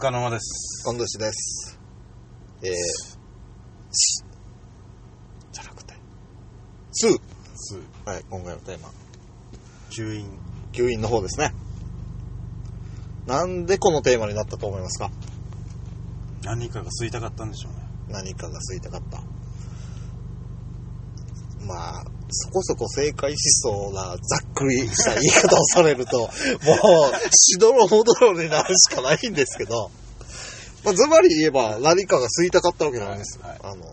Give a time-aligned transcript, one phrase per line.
[0.00, 0.82] 束の間です。
[0.86, 1.78] 今年です。
[2.62, 2.72] えー、
[3.92, 4.24] し、
[5.52, 5.94] じゃなくて、
[6.90, 7.20] すー。
[7.54, 8.88] すはい、今回のテーマ。
[9.90, 10.26] 吸引。
[10.72, 11.52] 吸引の方ですね。
[13.26, 15.10] なんでこのテーマになったと思いますか？
[16.44, 17.80] 何かが吸いたかったんでしょうね。
[18.08, 19.20] 何かが吸いたかった。
[21.66, 26.30] まあ、そこそこ正解しそうな、ざっくりした言い方をされると、 もう、
[27.34, 29.90] しどろもどろになるしかないんですけど、
[30.84, 33.44] まあ、ズバリ言えば何かが吸いたかったわけなんですよ。
[33.44, 33.84] はいあの、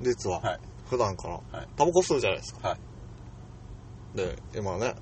[0.00, 0.60] 実は、はい。
[0.88, 2.68] 普段からはい、タバコ吸うじゃないですか。
[2.68, 2.76] は
[4.14, 4.16] い。
[4.16, 4.94] で、今ね、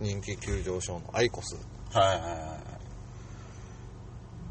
[0.00, 1.56] 人気急上昇のアイコス
[1.92, 2.58] はいはいは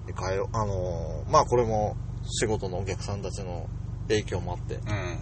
[0.08, 0.56] に変えよう。
[0.56, 1.96] あのーまあこれも
[2.28, 3.68] 仕事のお客さんたちの
[4.08, 4.78] 影響もあって、い。
[4.78, 5.18] うん。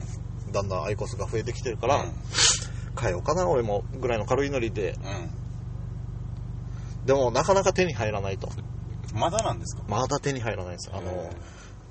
[0.53, 2.11] だんだんアイコスが増えてきてるから、うん
[3.01, 4.91] 変えようかな、俺も、ぐらいの軽いノリで。
[4.91, 4.97] う
[7.07, 8.47] でも、なかなか手に入らないと。
[8.47, 8.51] ん。
[9.15, 9.81] まだなんですか？
[9.87, 10.95] まだ手に入らないんですよ。
[10.97, 11.29] あのへ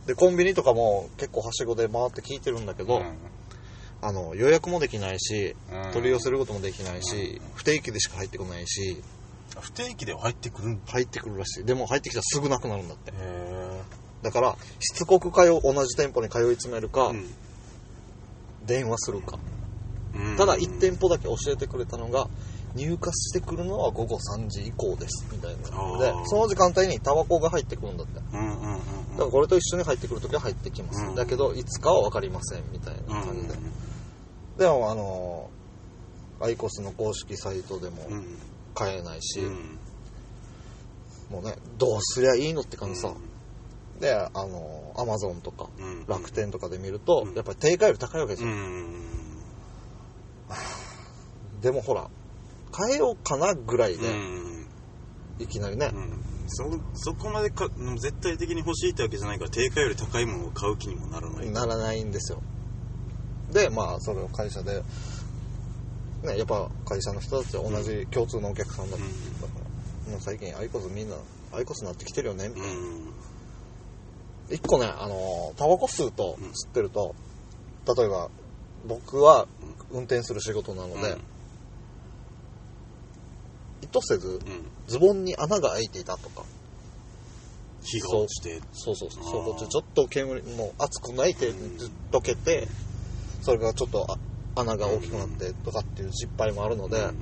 [0.06, 3.16] で、コンビニとかも結構はしごで回って聞いてるんだけど、うん
[4.00, 9.02] あの、予約もできないし、うん取り寄せることもできないし、不定期でしか入ってこないし、
[9.60, 10.78] 不定期では入ってくる。
[10.86, 11.64] 入ってくるらしい。
[11.64, 13.10] でも入ってきたらすぐなくなるんだって。
[13.10, 13.80] へ
[14.22, 17.26] だから、しつこく通う、同じ店舗に通い詰めるか、うん
[18.66, 19.38] 電話するか。
[20.14, 22.28] うんただ、1店舗だけ教えてくれたのが、
[22.74, 28.14] 入荷してくるのは午後3時以降です、みたいなのでその時間帯にタバコが入ってくるんだって。
[28.14, 28.78] だうんうんうんうん。
[29.16, 31.04] からこれと一緒に入ってくるときは入ってきます。
[31.04, 33.54] うんだけど、いつかは分かりません、みたいな感じで。
[34.58, 35.62] でも、あのー
[36.44, 38.38] アイコスの公式サイトでもうんうん
[38.74, 39.78] 買えないし、うん
[41.30, 43.08] もうね、どうすりゃいいのって感じさ。
[43.08, 43.12] う
[44.02, 46.04] で、あのーアマゾンとか、ん。
[46.08, 47.34] 楽天とかで見ると、うん。
[47.34, 48.52] やっぱり定価より高いわけですうよ。
[48.52, 49.00] ん。
[51.62, 52.10] でもほら、
[52.76, 54.66] 変えようかなぐらいで、うん。
[55.38, 56.20] いきなりね、うん。
[56.48, 56.64] そ
[56.94, 61.50] そこまでかうん絶対的に欲しいってわけじゃないから定価より高いものを買う気にもならない。
[61.50, 62.42] ならないんですよ。
[63.52, 64.82] で、まあ、それを会社で、
[66.24, 69.60] ね、やっぱ会社の人たちは同じ共通のお客さんだっだか
[70.06, 71.16] ら、もう最近アイコスみんな、
[71.52, 72.68] アイコスになってきてるよね、みたいな。
[74.52, 77.14] うん一個ね、あのー、タバコ吸うと、吸ってると、
[77.96, 78.30] 例えば、
[78.86, 79.46] 僕は
[79.90, 81.16] 運転する仕事なので、
[83.82, 84.38] 意図せず、うん。
[84.86, 86.44] ズボンに穴が開いていたとか、
[87.82, 88.60] 火が落ちて。
[88.72, 92.68] そうそうそう、そうこっちちょっと煙、もう熱くない程度にずっとけて、
[93.40, 97.16] それがちょっとあ穴が大きくなってとかっていう失敗もあるので、うん。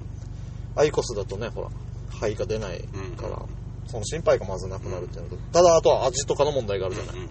[0.76, 1.70] アイコスだとね、ほら、
[2.10, 2.80] 肺が出ない
[3.16, 3.59] から、うん
[3.90, 7.16] その心配がまずなくなるっていうのと、ただあとは味とかの問題があるじゃない。
[7.16, 7.28] うん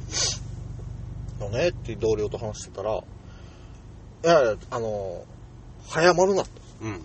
[1.39, 3.01] のねっていう同僚と話してたら、い
[4.23, 5.23] やいや、あの、
[5.87, 6.49] 早まるなと。
[6.81, 7.01] うん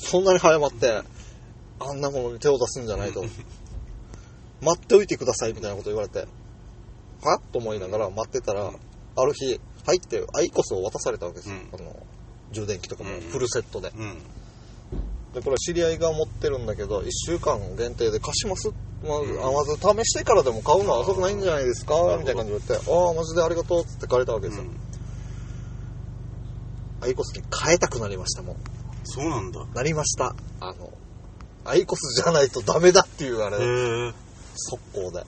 [0.00, 1.02] そんなに早まって、
[1.80, 3.24] あんなものに手を出すんじゃないと。
[4.62, 6.26] 待っておいてくださいみたいなこと言われて、
[7.22, 8.70] はと思いながら待ってたら、
[9.16, 11.56] ある日、入ってアイコスを渡されたわけですよ。
[11.56, 11.96] うんあの、
[12.52, 13.92] 充電器とかもうんフルセットで。
[13.96, 14.18] うん
[15.34, 18.70] で、これ知り合いが持ってるんだけど、1週間限定で貸します
[19.04, 21.94] まあまず試してからでも買うのは遅くないんじゃないですか？
[22.18, 24.64] みたいな感じで言って、ああ、マジでありがとうっつって借りたわけですよ。
[27.00, 28.56] アイコスに変えたくなりましたもん。
[29.04, 30.34] そうなんだなりました。
[30.60, 30.90] あの、
[31.64, 34.12] アイコスじゃないとダメだっていうあれ、
[34.56, 35.24] 速攻で。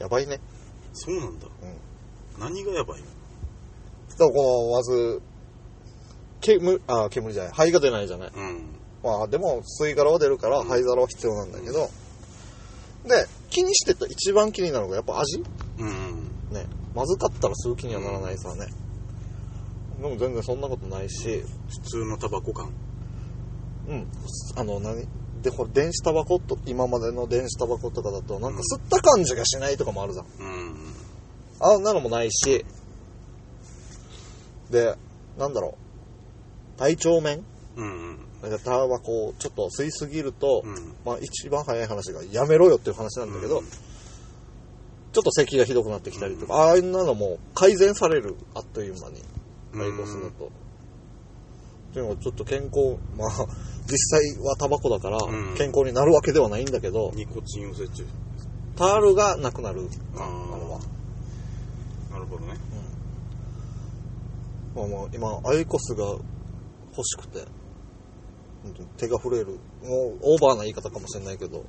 [0.00, 0.40] やばいね。
[0.92, 2.40] そうなんだうん。
[2.40, 3.06] 何がやばいの？
[3.06, 5.22] だからこの、まず、
[6.42, 7.52] 煙、あ、煙じゃない。
[7.54, 8.30] 灰が出ないじゃない。
[8.34, 8.66] うん
[9.02, 11.88] まあ、でも、吸い殻は出るから、灰皿は必要なんだけど、
[13.06, 15.42] で、気にしてた一番気になるのがやっぱ味
[15.78, 16.66] うんね。
[16.94, 18.66] まずかったら吸う気にはならないさね。
[20.00, 21.42] でも全然そんなことないし、
[21.82, 22.72] 普通のタバコ感
[23.88, 24.06] うん。
[24.56, 25.06] あの、何？
[25.42, 30.26] で、これ電子タバコと、今までの電子タバコとかだと、なんか吸った感じがしないとかもあるじゃん。
[30.38, 30.94] うん
[31.60, 32.64] あんなのもないし、
[34.70, 34.96] で、
[35.38, 35.81] なんだろう。
[36.76, 37.44] 体調面
[37.76, 40.94] うんなんかタバコをちょっと吸いすぎると、うん。
[41.04, 43.64] まあ一番早い話がやめろよっていう話なんだけど、うん。
[43.64, 49.22] ちょっと咳がひどくなってきたりとか、ああいうなのも改善される、あっという間に。
[49.74, 50.46] アイコスだと。
[50.46, 50.48] っ
[51.92, 53.46] ていうのがちょっと健康、まあ、
[53.86, 55.54] 実際はタバコだからうん。
[55.54, 58.08] 健康になるわけではないんだけど、ニコチンを摂取。
[58.74, 59.82] タールがなくなる。
[59.82, 60.54] か、あー。
[60.54, 60.80] あれは。
[62.10, 62.58] なるほどね。
[64.74, 66.16] まあまあ、今、アイコスが
[66.96, 67.44] 欲しくて、
[68.96, 69.58] 手が震える。
[69.82, 71.64] もう、オーバーな言い方かもしれないけど、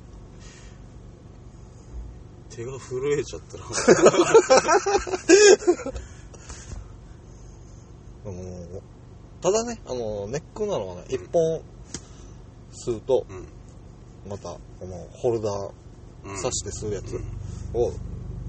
[2.50, 3.64] 手が震えちゃったら
[8.24, 8.40] も
[8.78, 8.82] う
[9.42, 11.60] ただね、あの、ネックなのはね、一本
[12.72, 13.46] 吸うと、うん。
[14.30, 15.72] また、このホルダー
[16.24, 16.34] うん。
[16.36, 17.20] 挿して吸うやつ
[17.74, 17.92] を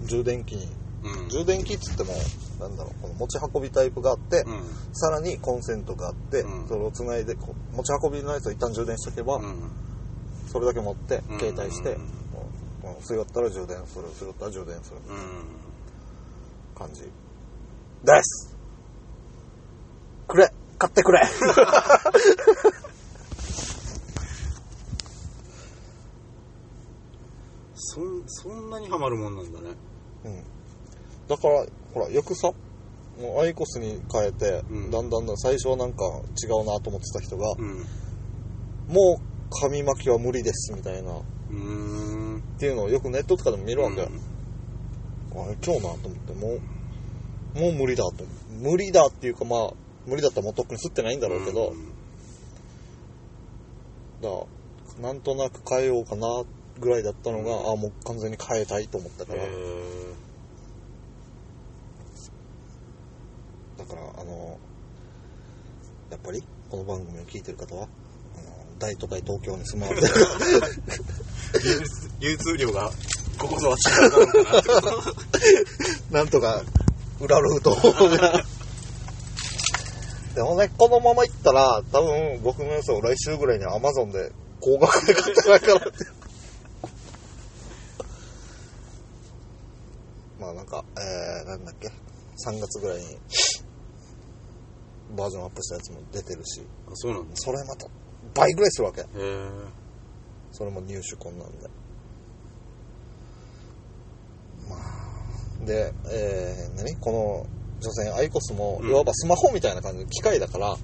[0.05, 0.69] 充電器に、
[1.05, 1.29] うん。
[1.29, 2.13] 充電器っつっても
[2.59, 4.61] なんだろうこの持ち運びタイプがあって、うん。
[4.93, 6.67] さらにコンセントがあって、うん。
[6.67, 9.71] それをつないでこう持ち運びのやつを一旦充電しとけば、うん。
[10.47, 11.39] それだけ持ってうん。
[11.39, 12.01] 携帯して、うん。
[12.01, 12.07] も
[12.83, 14.97] うもう吸い終わったら充電する吸い終わったら充電する。
[15.07, 15.45] うん。
[16.75, 17.01] 感じ。
[17.03, 17.09] で
[18.23, 18.55] す。
[20.27, 20.51] くれ。
[20.77, 21.21] 買ってくれ。
[28.27, 29.69] そんなにハマるもんなんだね。
[30.25, 30.54] うん
[31.27, 32.51] だからほらよくさ
[33.19, 34.91] もうアイコスに変えて、うん。
[34.91, 36.03] だんだんだん最初はなんか
[36.43, 37.85] 違うなと思ってた人が、うん。
[38.93, 42.41] もう紙巻きは無理ですみたいなっうーん。
[42.59, 44.07] ていうのをよくネットとかでも見るわけ、うん。
[44.07, 44.09] あ
[45.47, 46.47] れ今日なと思っても
[47.55, 48.25] うもう無理だと。
[48.61, 49.73] 無理だっていうかまあ
[50.05, 51.73] 無理だったらもうとっくに吸ってないんだろうけど、
[54.21, 54.45] だか
[54.97, 56.43] らなんとなく変えようかな
[56.79, 59.47] ぐらいだったのが、あもう完全に変えたいと思ったから、へ
[63.89, 64.57] だからあの
[66.11, 67.87] やっぱりこの番組を聞いてる方は
[68.79, 70.19] 大都会東京に住まわれてるー
[72.19, 72.91] 流通量が
[73.37, 74.91] こことは違うのかなってこと。
[76.11, 76.63] なんとか
[77.19, 77.75] 裏ルートを。
[80.35, 85.91] でもねこのまま行ったら多分僕のやつを来週ぐらいにアマゾンで高額で買ってないからって。
[90.39, 91.87] まあなんかえー、なんだっけ
[92.45, 93.05] ？3月ぐらいに
[95.15, 96.61] バージョンアップしたやつも出てるし。
[96.87, 97.35] あそうなんだ。
[97.35, 97.87] それまた
[98.33, 99.01] 倍ぐらいするわけ。
[99.01, 99.49] へえ
[100.51, 101.67] それも入手困難で。
[104.69, 106.95] まあで、えー、何？
[106.97, 107.45] この
[107.81, 108.89] 女性アイコスも、うん。
[108.89, 110.77] いわばスマホみたいな感じの機械だからうん。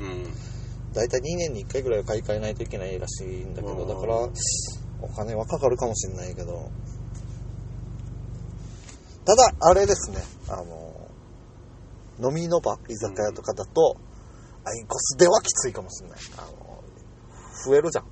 [0.93, 3.87] だいたい2年に1回ぐらいは買い替えないといけないらしいんだけどうん。
[3.87, 4.15] だから
[5.01, 6.69] お金はかかるかもしれないけど。
[9.23, 10.17] ただあれですね。
[10.49, 10.91] あの
[12.29, 13.97] 飲みの場居酒屋とかだと、
[14.63, 16.19] アイコスではきついかもしれない。
[16.37, 16.83] あの
[17.65, 18.05] 増えるじゃん。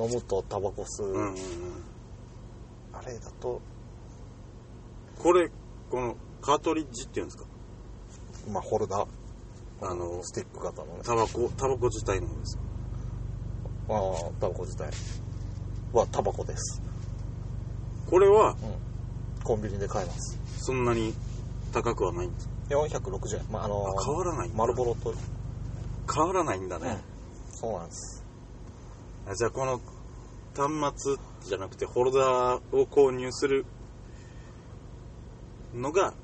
[0.00, 1.36] 飲むとタバコ吸う、うんうんうん。
[2.92, 3.60] あれだと。
[5.18, 5.50] これ
[5.90, 7.44] このカートリッジっていうんですか？
[8.50, 9.06] まあホルダー。
[9.82, 11.00] あのスティック型のね。
[11.04, 12.58] タバコタバコ自体の方です。
[13.88, 14.90] ああタバコ自体
[15.92, 16.82] はタバコです。
[18.08, 18.56] これは
[19.44, 20.38] コンビニで買えます。
[20.58, 21.14] そんなに
[21.72, 23.44] 高くはないんです460円。
[23.50, 25.12] まああのあ変わらない丸ボロと
[26.12, 27.02] 変わらないんだね、
[27.52, 28.24] そうなんです。
[29.28, 29.80] あじゃあこの
[30.54, 31.16] 端末
[31.48, 33.66] じゃなくてホルダーを購入する
[35.74, 36.14] のが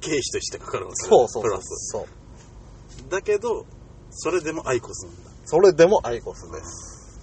[0.00, 1.64] 経費としてかかるわけだそうそうプラス。
[1.92, 3.64] そうだけど
[4.10, 5.30] それでもアイコスなんだ。
[5.44, 7.20] それでもアイコスです。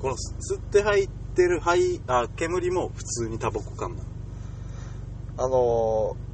[0.00, 4.02] この吸って入ってる灰あ煙も普通にタバコ感だ。
[5.38, 6.31] あのー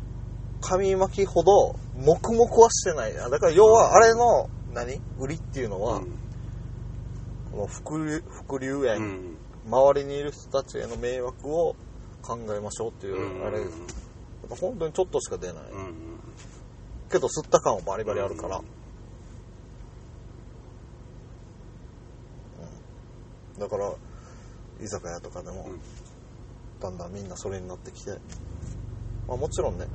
[0.61, 3.19] 紙巻きほど黙々はしてない。
[3.19, 5.01] あだから要はあれの何？
[5.19, 6.01] 売りっていうのは、
[7.53, 9.37] この副流副流うん、炎、うん。
[9.67, 11.77] 周りにいる人たちへの迷惑を
[12.23, 13.47] 考えましょうっていう、うん。
[13.47, 13.61] あれ
[14.49, 15.79] 本当にちょっとしか出ない、うん。
[15.79, 15.95] うん
[17.11, 18.65] けど吸った感はバリバリあるから、うん。
[23.59, 23.91] だから
[24.83, 25.81] 居酒屋とかでも、うん。
[26.81, 28.11] だんだんみんなそれになってきて、
[29.27, 29.87] まあ、もちろんね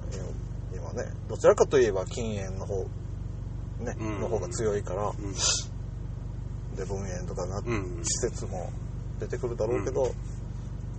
[0.75, 2.86] 今ねどちらかといえば禁煙の方
[3.80, 4.22] ね、うん。
[4.22, 5.15] の方が強いからうん。
[6.75, 8.00] で分煙とかな、うん。
[8.03, 8.72] 施設も
[9.20, 10.12] 出てくるだろうけど、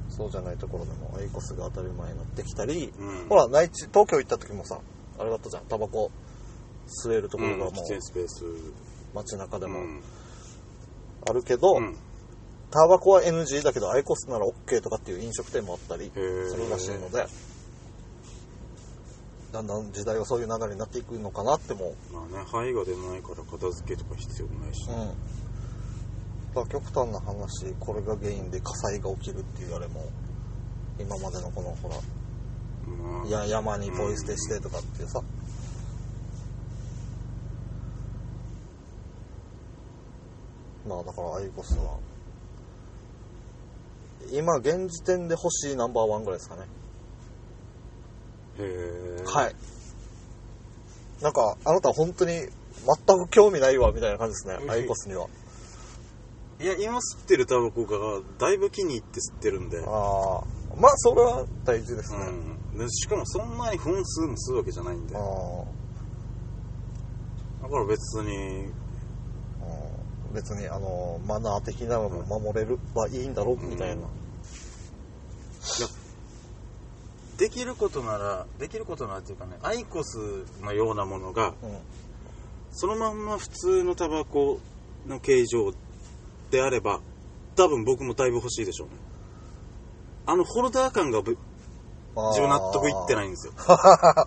[0.08, 3.28] そうじゃないところでもアイコスが当たり前になってきたり、うん。
[3.28, 4.80] ほら内地東京行った時もさ
[5.18, 5.64] あれだったじゃん。
[5.66, 6.10] タバコ
[6.86, 8.44] 吸えるところがもう喫煙スペース。
[9.14, 10.02] 街中でもうん。
[11.28, 11.96] あるけど、うん。
[12.70, 17.26] タバコは NG だけどアイコスなら OK とかっていう飲食店もあったりするらしいので
[19.54, 21.94] だんだん時代はそういう流れになっていくのかなっても。
[22.12, 24.90] まあね灰が出ないから片付けとか必要ないし。
[24.90, 24.96] うん。
[24.96, 25.06] だ
[26.54, 30.06] から極端な話これが原因で火災が起きるっていうあれも
[30.98, 33.26] 今までのこのほらまあ。
[33.28, 35.20] いや山にポイ捨てしてとかっていうさ、
[40.88, 41.96] まあだからアイコスは
[44.32, 46.62] 今現時点で欲しいナンバーワンぐらいですかね
[49.24, 49.54] はい。
[51.22, 52.48] なんかあなた本当に全
[53.18, 55.26] く興味ないわみたいな感じですねうんアイコスには。
[56.60, 59.78] いや今吸ってるタバコがだいぶ気に入って吸ってるんで。
[59.78, 59.84] ああ
[60.76, 62.18] まあそれは大事ですね、
[62.72, 65.16] うん、でしかもそんなに本数も吸うわけじゃないんで。
[65.16, 65.20] あ
[67.62, 68.84] だから別に。
[70.34, 74.08] 別にあのマナー的なのも守れるはいいんだろうみたいな、いや
[77.38, 81.78] できることならできることならっていうかねアイコスのようなものがうん。
[82.76, 84.58] そのまんま普通のタバコ
[85.06, 85.72] の形状
[86.50, 87.00] であれば
[87.54, 88.94] 多分僕もだいぶ欲しいでしょうね。
[90.26, 91.38] あのホルダー感がぶ
[92.16, 93.52] 自分納得いってないいんですよ。
[93.58, 94.26] 確か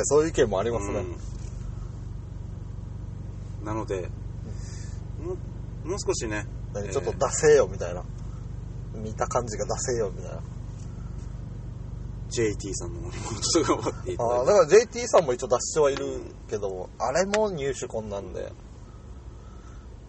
[0.00, 1.04] にそういう意見もありますね、
[3.60, 3.64] うん。
[3.64, 4.08] なので
[5.22, 5.34] も
[5.84, 6.90] うもう少しね何？
[6.90, 8.02] ちょっと出せよみたいな、
[8.94, 10.40] 見た感じが出せよみたいな
[12.34, 18.52] JT さんの森本とか持っていただああだから JT さんも一応出してはいるけどもあれも入手困難で。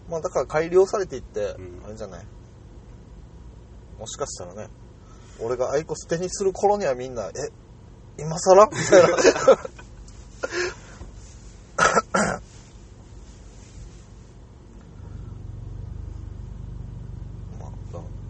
[0.08, 1.82] まあだから改良されていって、うん。
[1.84, 2.24] あれじゃない。
[3.98, 4.68] もしかしたらね
[5.40, 7.32] 俺がアイコス手にする頃にはみんなえ
[8.18, 8.66] 今更？
[8.66, 9.08] みたいな。
[17.60, 17.70] まあ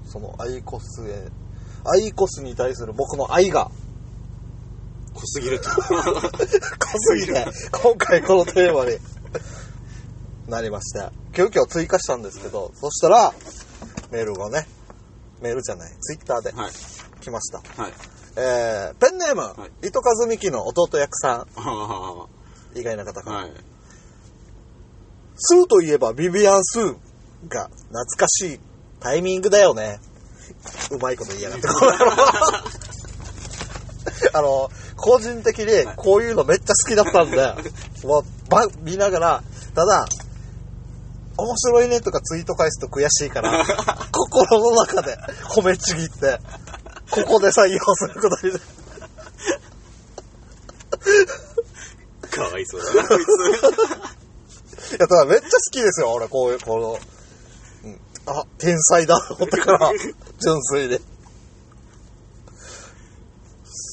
[0.04, 1.28] そのアイコスへ
[1.84, 3.70] アイコスに対する僕の愛が
[5.26, 5.61] 濃すぎる。
[5.61, 5.80] と 濃
[6.99, 7.47] すぎて、
[7.83, 8.99] 今回このテーマに。
[10.49, 13.35] なりまして、急遽追加したんですけど、そしたら、
[14.11, 14.68] メールがね、
[15.40, 16.73] メールじゃない、ツイッターではい。
[17.21, 17.83] 来ました。
[17.83, 17.92] はい。
[18.37, 19.88] えー、ペンネーム、はい。
[19.88, 21.61] 糸数美希の弟役さあ
[22.76, 23.52] ん、意外な方から、あはい。
[25.37, 26.97] スーといえばビビアン・スー
[27.49, 28.61] が懐かしい
[29.00, 29.99] タイミングだよね。
[30.92, 31.66] うまいこと言いやがって、
[34.32, 37.54] あの、個人的にこういうのめっちゃ好きだったんで、
[38.06, 39.42] もう、ば、見ながら、
[39.75, 40.06] ただ、
[41.38, 43.64] 面白いねとかツイート返すと悔しいから、
[44.11, 46.40] 心の中で褒めちぎって、
[47.11, 48.52] ここで採用することに。
[48.52, 48.76] して
[52.37, 54.92] かわいそうだなこいつ。
[54.92, 56.99] いや、ただめっちゃ好きですよ、俺、こういう、この、
[57.85, 59.92] うん、あ、天才だと思ったから、
[60.40, 61.15] 純粋に。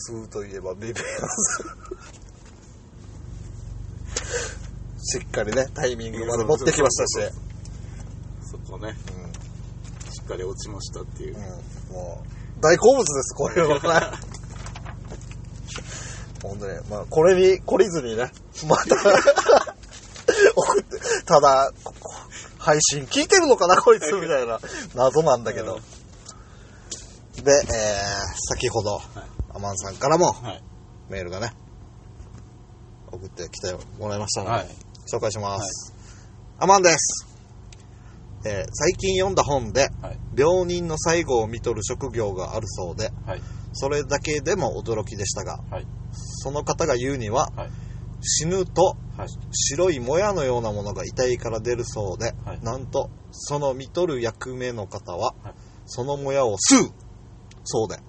[0.06, 0.96] スーといえばビビアン
[1.30, 1.64] ス。
[5.18, 7.34] しっかりね、タイミングまで持ってきましたし、
[8.52, 8.94] そこね。
[10.12, 11.38] しっかり落ちましたっていう。
[11.38, 11.50] うん、うん、
[11.94, 12.24] も
[12.60, 13.80] う、大好物です、こ ういうのね。
[16.42, 18.30] ほんとね、まあ、これに懲りずにね、
[18.68, 18.96] また、
[20.56, 22.14] 送って、ただ、ここ
[22.58, 24.60] 配信聞いてるのかな、こいつ、みたいな、
[24.96, 25.80] 謎なんだけど。
[27.42, 27.64] で、えー、
[28.50, 29.33] 先ほど、ア
[29.64, 30.64] マンさんからもはい。
[31.10, 31.52] メールがね、
[33.12, 34.68] 送ってきてもらいましたので、はい。
[35.12, 35.94] 紹介します。
[36.60, 37.28] アマンです。
[38.46, 40.18] えー最近読んだ本で、はい。
[40.38, 43.42] 病人の最後を見とる職業があるそうで、はい。
[43.72, 45.88] それだけでも驚きでしたが、はい。
[46.12, 47.70] その方が言うには、はい。
[48.22, 49.28] 死ぬとはい。
[49.52, 52.60] 白いもやのようなものが遺体から出るそうで、はい。
[52.62, 55.54] なんと、その見とる役目の方は、はい。
[55.86, 56.92] そのもやを吸う
[57.64, 58.02] そうで、す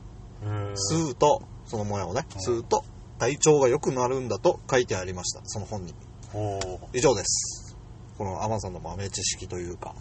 [0.42, 2.84] 吸うと、そのもやをね、吸うと、
[3.18, 5.94] 体調が良くなるんだと書いてありました、その本に。
[6.92, 7.76] 以上です。
[8.18, 9.94] このアマンさんの豆知識というか、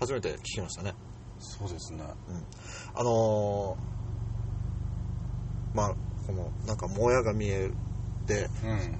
[0.00, 0.94] 初めて聞きましたね。
[1.38, 2.02] そうですね
[2.94, 5.94] あのー、まあ、
[6.26, 7.70] この、なんか、もやが見え
[8.26, 8.98] てうん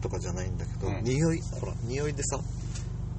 [0.00, 2.40] とかじゃないんだけど、うん匂い、ほら、匂いでさ、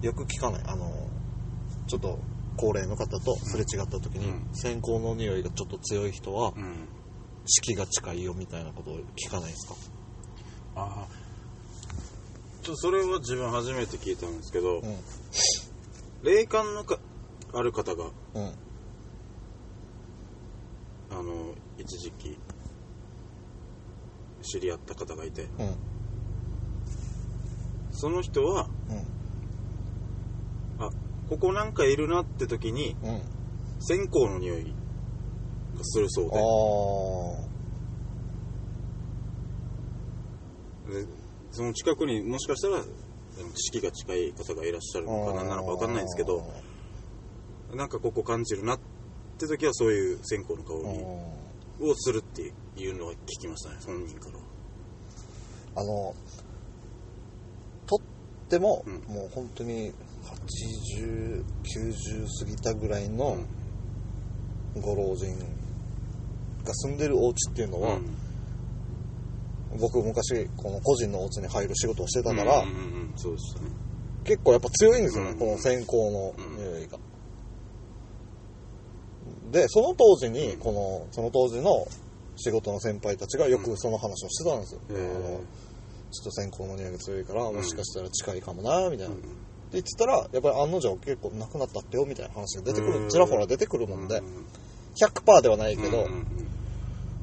[0.02, 0.64] よく聞かない。
[0.68, 2.20] あのー、ちょっと、
[2.58, 6.88] 高齢の方とすれ違った時に、うん線香の匂いがちょっと強い人は、うん
[7.48, 9.76] 死期が近いよみたいなことを聞かないですか？
[10.78, 11.08] ああ
[12.64, 14.98] ちょそれは自分初めて聞いたんですけど、うん。
[16.24, 16.98] 霊感のか
[17.54, 18.54] ある方がうん。
[21.12, 22.40] あの一時期
[24.42, 25.76] 知り合った方がいてうん。
[27.92, 28.94] その人はあ
[31.30, 33.10] ここなんかいるなって時にうん。
[33.10, 33.22] うん。
[33.80, 34.64] 線香の匂い
[35.78, 36.32] がするそうあ
[40.92, 41.08] でで
[41.52, 42.84] その近くにもしかしたら
[43.56, 45.12] 四季が近い方がいらっしゃるあ。
[45.12, 46.50] のか何なのか分かんないですけど
[47.74, 48.80] なんかここ感じるなっ
[49.38, 50.74] て時はそういう線香の香。
[50.94, 51.36] りうん
[51.78, 54.36] をするっていうのは聞きましたね本人から
[55.76, 56.16] あの、と
[58.46, 58.94] っても、うん。
[59.14, 59.92] もう本当に
[60.96, 63.38] 80、90過ぎたぐらいの
[64.80, 65.38] ご老人
[66.64, 68.18] が住んでるお家っていうのは、うん。
[69.80, 73.68] 僕昔この個人のお家に入る仕事をしてたから、うんうんうんそうでしたね。
[74.26, 75.40] 結構やっぱ強いんですよね、うん。
[75.40, 76.98] この線香の匂いが。
[79.52, 81.88] で、その当時に、この、その当時の
[82.36, 84.82] 仕事の先輩たちがよくその話をしてたんですよ。
[86.16, 87.56] ちょっと線香の匂いが強いから、ん。
[87.56, 89.16] もしかしたら近いかもな、みたいな。
[89.72, 93.10] 言ってたら、やっぱり案の定結構なくなったってよみたいな話が出てくる、うん。
[93.10, 94.24] ちらほら出てくるもんでう、
[94.96, 96.08] 100%ではないけど、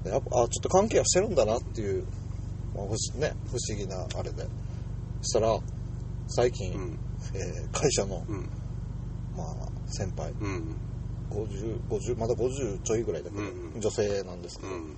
[0.05, 2.05] やっぱ、あ、ちょっと関係はしてるんだなっていう、
[2.75, 4.47] まあ、不思ね、不思議なあれで。
[5.23, 5.59] したら、
[6.29, 6.99] 最近、うん。
[7.35, 8.49] えー会社の、うん。
[9.37, 10.77] まあ、先輩、うん。
[11.31, 13.81] 50、50、まだ50ちょいぐらいだけど、うんうん。
[13.81, 14.97] 女性なんですけど、うん。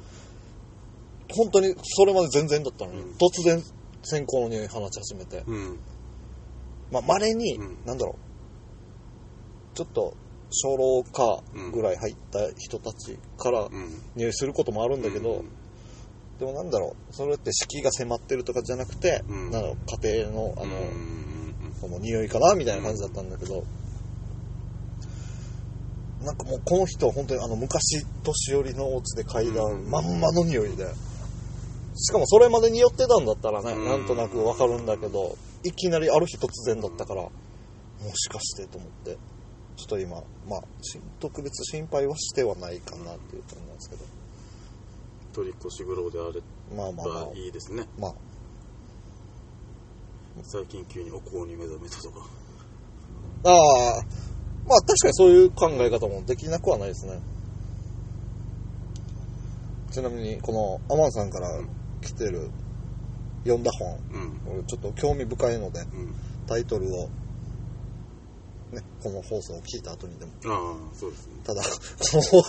[1.31, 3.11] 本当にそれまで全然だったのに、うん。
[3.13, 3.63] 突然
[4.05, 5.79] 線香の匂い放ち始めて、うん。
[6.91, 7.79] まあ、稀に、うん。
[7.85, 8.17] なんだろ
[9.75, 10.17] う、ちょっと、
[10.51, 11.43] 初老か
[11.73, 14.03] ぐらい入った人たちからうん。
[14.15, 15.51] 匂いすることもあるんだけど、うん。
[16.39, 19.51] でもなんだろう、それって敷居が迫ってるとかじゃなくて、うん。
[19.51, 20.81] なんだろう、家庭の、あの、う
[21.11, 21.25] ん
[21.81, 23.65] その匂いかなみたいな感じだったんだけど、
[26.23, 29.91] なんかもうこの人は本当にあの昔年寄りのお家で嗅いだうん。
[29.91, 30.87] まんまの匂いで、
[31.95, 33.85] しかもそれまで匂ってたんだったらね、うん。
[33.85, 37.31] なんとなくわかるんだけど、いきなりある日突然だったから、も
[38.15, 39.17] しかしてと思って、
[39.77, 44.05] ちょっと今、まあ、し特別心配はしてはないかなっていう感じなんですけど、
[45.33, 46.41] 取り越し苦労であれ
[46.77, 47.25] まあまあまあ。
[47.27, 47.85] ば、いいですね。
[47.99, 48.15] まあ、
[50.43, 52.27] 最近急にお香に目覚めたとか。
[53.45, 54.03] ああ、
[54.67, 57.21] まあ確かにそういう考え方もできなくはないですね。
[59.93, 61.49] ちなみに、このアマンさんから
[62.05, 62.51] 来てる。
[63.45, 64.55] 読んだ本、うん。
[64.55, 66.15] 俺ちょっと興味深いので、うん。
[66.47, 67.09] タイトルを、
[68.73, 71.35] ね、この放送を聞いた後にでも、ああそうですね。
[71.45, 71.69] ただ、こ
[72.33, 72.43] の、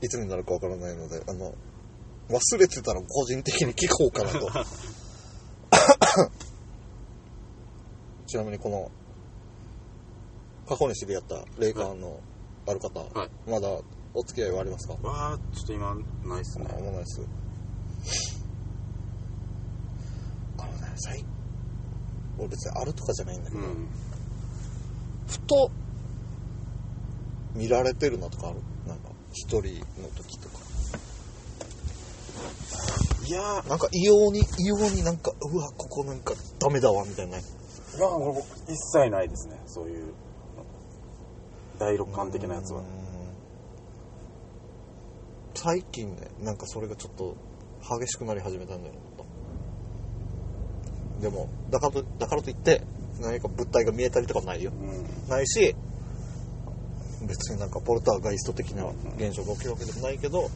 [0.02, 1.54] いつになるかわからないので、あの、
[2.28, 4.50] 忘れてたら個人的に聞こうかなと。
[8.26, 8.90] ちなみにこの、
[10.68, 12.20] 過去に知り合った霊感の
[12.66, 13.50] ある方、はい。
[13.50, 13.68] まだ
[14.14, 14.94] お付き合いはありますか？
[15.02, 16.66] わあちょっと今ないっすね。
[16.68, 17.22] あ、もうないです。
[20.58, 21.24] あのね、最
[22.38, 23.88] 俺別にあるとかじゃないんだけど、うん。
[25.26, 25.70] ふと
[27.54, 28.60] 見られてるなとかある？
[28.86, 30.58] なんか一人の時とか。
[33.26, 33.42] いや。
[33.60, 37.38] ーなんか異様に異様になんかうわここなんかダメだわみたいな。
[37.38, 37.44] いい
[38.00, 39.60] や俺一切ないですね。
[39.66, 40.14] そういう
[41.78, 42.82] 第六感的なやつは。
[45.54, 47.36] 最近ねなんかそれがちょっと
[47.82, 49.00] 激しくなり始めたんだよね
[51.20, 52.82] でもだからとだからといって
[53.20, 54.72] 何か物体が見えたりとかないよ。
[54.72, 55.28] うん。
[55.28, 55.74] ないし
[57.26, 60.48] 別になんかポルターガイスト的な現象が起きるわけでもないけど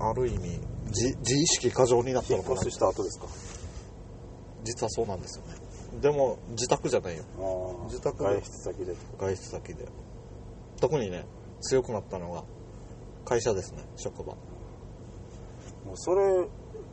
[0.00, 3.26] ある意味自自意識過剰になったのかなしした後ですか？
[4.64, 5.54] 実はそうなんですよね。
[6.00, 7.24] でも自宅じゃないよ。
[7.86, 8.24] 自宅で。
[8.24, 8.96] 外出先で。
[9.18, 9.88] 外出先で。
[10.80, 11.24] 特にね
[11.60, 12.42] 強くなったのが
[13.24, 14.34] 会社ですね職場。
[15.84, 16.48] もうそれ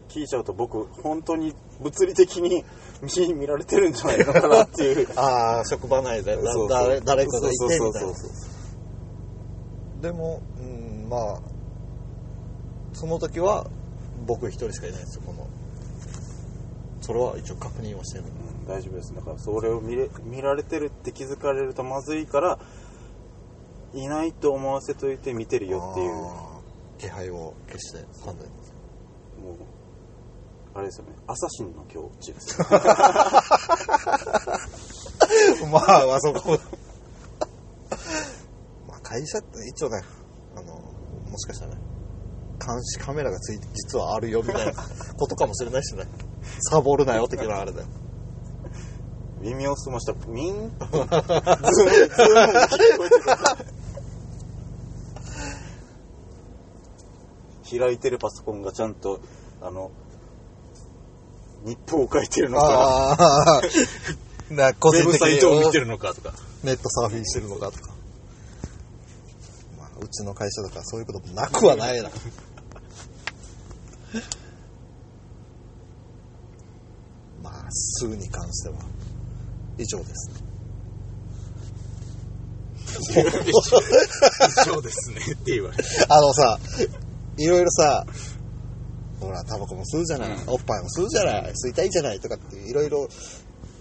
[0.10, 2.64] 聞いちゃうと僕本当に物理的に
[3.02, 5.08] 見見られてるんじゃないのかなっていう。
[5.20, 8.14] ああ職場内でだ誰誰かがいてみたいな。
[10.02, 11.40] でもうんまあ
[12.94, 13.68] その時は
[14.26, 15.48] 僕一人しかいないんですよこの。
[17.02, 18.26] それは一応確認はしてる。
[18.26, 19.16] うん大丈夫です。
[19.16, 22.60] だからそれを見れ見られてるって気づかれるとまずいから
[23.94, 26.58] いないと思わせといて見てるよっていう。
[26.98, 28.48] 気配を消して判断
[29.52, 29.56] う
[30.74, 31.16] あれですよね。
[31.26, 32.60] アサシンの境地です。
[32.60, 32.68] よ
[35.72, 36.60] まあまあそこ。
[38.88, 40.02] まあ会社って一応ね
[40.56, 41.82] あのもしかしたらね
[42.64, 44.74] 監視カメラがついて実はあるよみたいな
[45.18, 46.06] ことかもしれないしね。
[46.70, 47.88] サボるなよ的なあれだよ。
[49.40, 50.72] 耳を澄ましたウィン？
[50.80, 52.36] ズームズーム。
[52.36, 53.30] が聞こえてく
[57.76, 59.20] る開いてるパソコンがちゃんと
[59.62, 59.92] あの
[61.64, 62.66] 日報を書いてるのか。
[62.68, 63.62] ああ
[64.54, 66.34] な個ウェブサイトを見てるのかとか。
[66.64, 67.94] ネットサーフィンしてるのかとか。
[69.78, 72.10] まあうちの会社だからそういうこともなくはないな。
[77.44, 78.78] まあ数に関しては。
[79.78, 80.44] 以上です。
[84.66, 85.22] そうですね。
[85.22, 86.60] って言われるあのさ、
[87.38, 88.06] いろいろさ、
[89.20, 90.50] ほら、タバコも吸うじゃない、うん。
[90.50, 93.08] おっぱいも吸うじゃない、吸いたいじゃないとかっていろいろ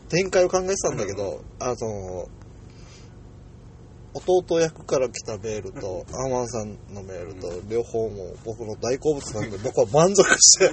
[0.09, 2.29] 展開を考えてたんだけど、あの、
[4.15, 10.73] 弟役から来たメールと、アーマンさんのメールと、両方も僕の大好物なんで、僕は満足して、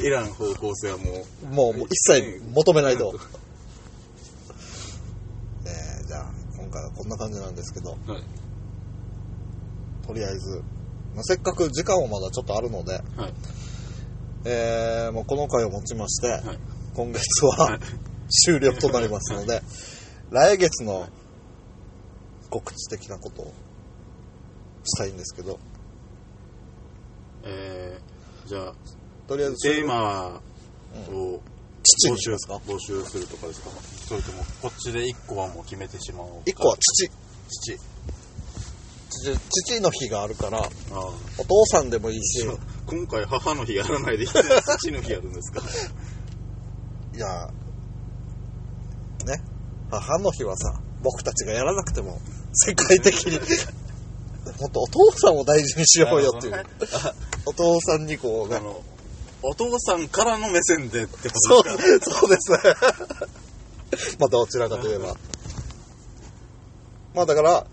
[0.00, 1.04] いらん方向性はも
[1.42, 1.46] う。
[1.46, 3.12] もうもう一切求めないと。
[5.66, 8.39] えーじゃあ、今回はこんな感じなんですけど、はい
[10.10, 10.60] とりあえず、
[11.14, 13.02] まあ、せっかく時間もまだちょっとあるので、はい。
[14.44, 16.58] えー、もうこの回をもちまして、はい。
[16.96, 17.80] 今月は、はい。
[18.44, 19.62] 終了となりますので、
[20.30, 21.06] 来月の
[22.50, 23.52] 告知的なことを
[24.82, 25.60] したいんですけど、
[27.44, 28.74] えー、じゃあ
[29.28, 30.40] とりあえずテーマ
[31.12, 31.40] を
[31.84, 32.56] 父募集にしますか？
[32.66, 33.70] 募集するとかですか？
[34.08, 36.42] それともこっちで1個はもう決めてしまおうか。
[36.46, 37.08] 一個は父。
[37.48, 37.89] 父
[39.10, 40.60] 父父の日があるから、
[41.38, 44.26] お父さんでもいいし、そ う今回母の日やらないで
[44.78, 45.60] 父の日やるんですか？
[47.14, 47.48] いや、
[49.26, 49.42] ね、
[49.90, 52.20] 母の日はさ、僕たちがやらなくても、
[52.54, 53.38] 世界的に、
[54.60, 56.64] もっとお父さんを大事にしようよっていう。
[57.46, 58.82] お父さんにこうね、あの
[59.42, 62.10] お父さんからの目線でってこそうとですか？
[62.20, 62.58] そうですね。
[64.18, 65.16] まあどちらかといえば。
[67.14, 67.66] まあだから、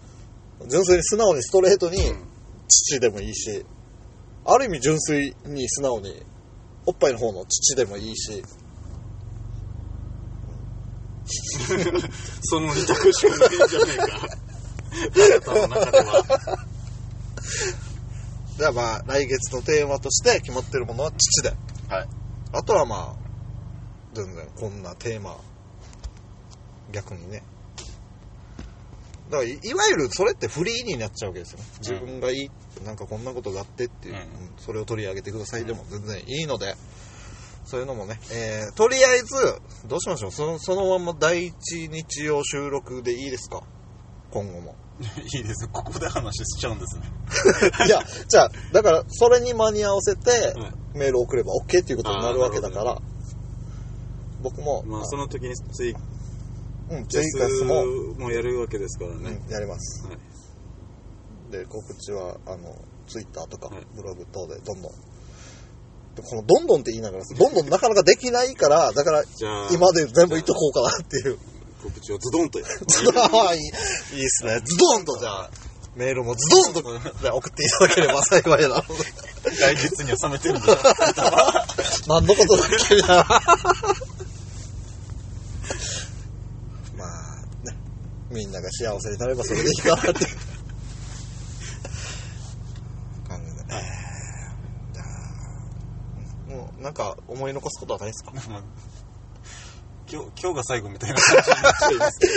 [0.67, 2.27] 純粋に素直にストレートにうん。
[2.67, 3.65] 父でもいいし、
[4.45, 6.21] ある意味純粋に素直に
[6.85, 8.43] おっぱいの方の父でもいいし、
[12.43, 15.51] その二択しかないんじゃねえか。
[15.51, 16.23] あなたの中では。
[18.57, 21.49] じゃあまあ来月のテーマとして決まってるものは父で。
[21.89, 22.09] はい。
[22.53, 23.27] あとはまあ、
[24.13, 25.37] 全然こんなテーマ、
[26.91, 27.43] 逆にね。
[29.29, 31.65] だからい、いわゆるそれってフリーになっちゃうわけですよね。
[31.79, 32.51] 自分がいい、
[32.85, 34.19] なんかこんなことがあってっていう、うん。
[34.19, 34.27] うん。
[34.57, 35.65] それを取り上げてください。
[35.65, 36.75] でも全然いいので、
[37.65, 39.35] そういうのもね、えー、とりあえず、
[39.87, 40.31] どうしましょう。
[40.31, 43.61] そのそのまま第一日曜収録でいいですか？
[44.31, 44.75] 今後も。
[45.35, 45.67] いいです。
[45.71, 47.03] ここで話しちゃうんですね。
[47.85, 53.01] いや、じゃあ、だから、それに間に合わせてはい、メールを送れば OK っていうことになるわけだかあら、
[54.41, 55.95] 僕も、まあその時にツイ
[56.89, 57.83] うん、キャツイキャスも、
[58.15, 60.07] スもやるわけですからね、うん、やります。
[60.07, 60.17] はい
[61.51, 62.75] で、告知は、あの、
[63.07, 64.91] ツイッターとかはい、ブログ等でどんどん。
[66.15, 71.37] でこのどんどんって言いながら、どんどんなかなかできないから、だから、じゃあ今で全部言っとこうかなっていう。
[71.81, 72.73] 告知をズドンとやる
[73.21, 74.59] ああ、いい、いいっすね。
[74.65, 75.51] ズドンとじゃあ、
[75.95, 76.79] メールもズドンと
[77.35, 78.93] 送っていただければ幸いだなので。
[79.61, 80.77] 来月には冷めてるんでしょ
[82.07, 83.23] 何のことだっけみたいな。
[86.97, 87.77] まあ、ね。
[88.37, 90.13] みんなが幸せになればそれでいいかなって
[93.27, 93.55] 感じ
[96.49, 96.55] で。
[96.55, 98.31] もうなんか思い残すことはないですか？
[100.09, 102.27] 今日今日が最後みたいな感じになっちゃいますけ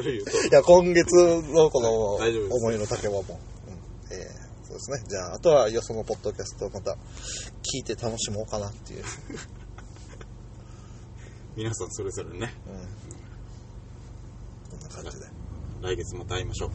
[0.00, 1.12] ど いや、今月
[1.52, 5.02] のこの思いの丈はもう、うんえーそうですね。
[5.06, 6.96] じゃあ、あとはよそのポッドキャストをまた聞
[7.80, 9.04] いて楽しもうかなっていう。
[11.54, 13.21] 皆さんそれぞれねうん。
[14.92, 15.26] 感じで。
[15.82, 16.70] 来月また会いましょう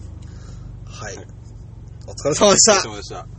[0.85, 1.15] はい。
[1.17, 1.27] はい
[2.07, 3.36] お疲れ様でしたお疲れ様でした